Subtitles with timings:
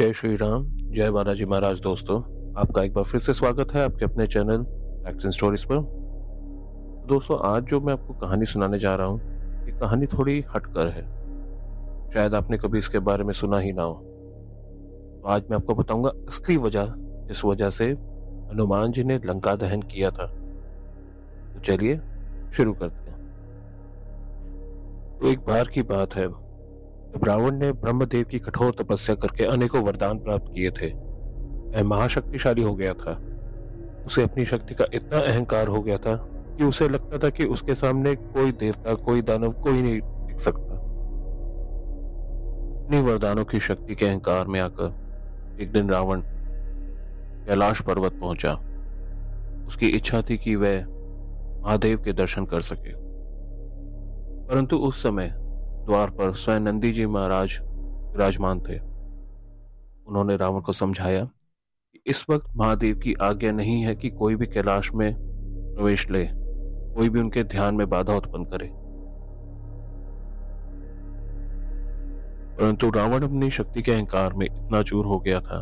[0.00, 2.22] जय श्री राम, जय बालाजी महाराज दोस्तों।
[2.60, 4.66] आपका एक बार फिर से स्वागत है आपके अपने चैनल
[5.08, 5.76] एंड स्टोरीज पर।
[7.06, 9.20] दोस्तों, आज जो मैं आपको कहानी सुनाने जा रहा हूँ,
[9.66, 11.02] ये कहानी थोड़ी हटकर है।
[12.10, 16.10] शायद आपने कभी इसके बारे में सुना ही ना हो। तो आज मैं आपको बताऊँगा
[16.10, 17.84] असली वजह, जिस वजह से
[18.50, 20.26] हनुमान जी ने लंका दहन किया था।
[21.54, 22.00] तो चलिए,
[22.52, 23.18] शुरू करते हैं।
[25.20, 26.49] तो एक बार की बात है।
[27.16, 32.74] रावण ने ब्रह्मदेव की कठोर तपस्या करके अनेकों वरदान प्राप्त किए थे। वह महाशक्तिशाली हो
[32.74, 33.22] गया था।
[34.06, 36.28] उसे अपनी शक्ति का इतना अहंकार हो गया था
[36.58, 40.74] कि उसे लगता था कि उसके सामने कोई देवता, कोई दानव, कोई नहीं टिक सकता।
[42.84, 44.94] अपनी वरदानों की शक्ति के अहंकार में आकर
[45.62, 48.60] एक दिन रावण कैलाश पर्वत पहुँचा।
[49.66, 50.84] उसकी इच्छा थी कि वह
[51.62, 52.92] महादेव के दर्शन कर सके।
[54.48, 55.39] परंतु उस समय
[55.90, 57.58] द्वार पर स्वयं नंदी जी महाराज
[58.12, 58.78] विराजमान थे।
[60.08, 64.46] उन्होंने रावण को समझाया कि इस वक्त महादेव की आज्ञा नहीं है कि कोई भी
[64.46, 66.24] कैलाश में प्रवेश ले,
[66.94, 68.70] कोई भी उनके ध्यान में बाधा उत्पन्न करे।
[72.56, 75.58] परंतु रावण अपनी शक्ति के अहंकार में इतना चूर हो गया था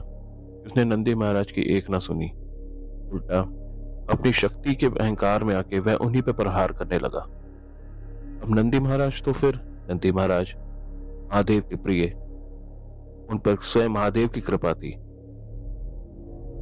[0.66, 2.31] उसने नंदी महाराज की एक ना सुनी।
[3.12, 3.41] उल्टा,
[4.12, 7.20] अपनी शक्ति के अहंकार में आके वह उन्हीं पर प्रहार करने लगा।
[8.42, 9.60] अब नंदी महाराज तो फिर
[9.91, 10.55] नंदी महाराज,
[11.33, 12.06] महादेव के प्रिय,
[13.31, 14.97] उन पर स्वयं महादेव की कृपा थी।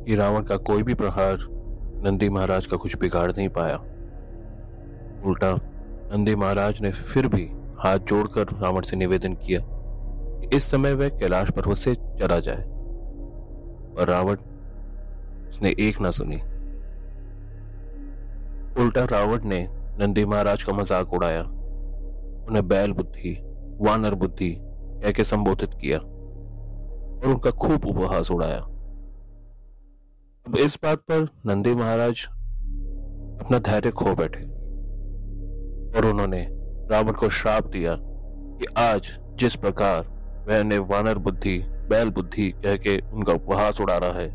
[0.06, 1.38] कि रावण का कोई भी प्रहार
[2.04, 3.76] नंदी महाराज का कुछ बिगाड़ नहीं पाया।
[5.24, 5.60] उल्टा,
[6.12, 11.08] नंदी महाराज ने फिर भी हाथ जोड़कर रावण से निवेदन किया कि इस समय वह
[11.08, 12.64] कैलाश पर्वत से चला जाए।
[13.96, 14.36] पर रावण
[15.48, 16.36] उसने एक ना सुनी।
[18.82, 19.68] उल्टा रावण ने
[20.00, 21.42] नंदी महाराज का मज़ाक उड़ाया।
[22.48, 23.32] उन्हें बैल बुद्धि,
[23.80, 28.60] वानर बुद्धि कह के संबोधित किया और उनका खूब उपहास उड़ाया।
[30.46, 32.24] अब इस बात पर नंदी महाराज
[33.40, 34.44] अपना धैर्य खो बैठे
[35.92, 36.46] और उन्होंने
[36.90, 40.00] रावण को श्राप दिया कि आज जिस प्रकार
[40.48, 41.58] वह ने वानर बुद्धि,
[41.90, 44.28] बैल बुद्धि कह के उनका उपहास उड़ा रहा है,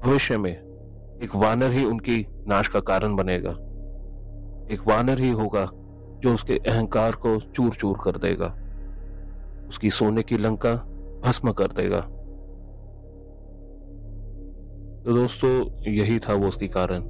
[0.00, 3.50] भविष्य में एक वानर ही उनकी नाश का कारण बनेगा।
[4.72, 5.64] एक वानर ही होगा
[6.20, 8.56] जो उसके अहंकार को चूर चूर कर देगा।
[9.68, 10.74] उसकी सोने की लंका
[11.24, 12.00] भस्म कर देगा।
[15.02, 17.04] तो दोस्तों, यही था वो उसकी कारण।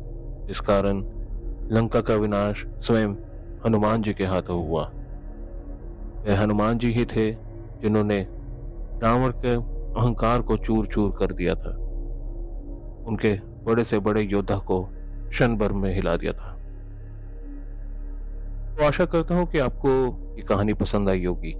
[0.50, 0.98] इस कारण
[1.72, 3.14] लंका का विनाश स्वयं
[3.66, 4.92] हनुमान जी के हाथों हुआ।
[6.28, 7.32] वह हनुमान जी ही थे
[7.82, 8.26] जिन्होंने
[9.02, 9.54] रावण के
[10.00, 11.70] अहंकार को चूर चूर कर दिया था।
[13.06, 13.34] उनके
[13.64, 14.88] बड़े से बड़े योद्धा को
[15.28, 16.65] क्षण भर में हिला दिया था।
[18.78, 19.88] तो आशा करता हूँ कि आपको
[20.36, 21.52] ये कहानी पसंद आई होगी।